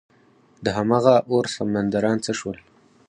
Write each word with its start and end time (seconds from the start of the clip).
دهمغه 0.65 1.15
اور 1.31 1.45
سمندران 1.55 2.17
څه 2.25 2.31
شول؟ 2.39 2.57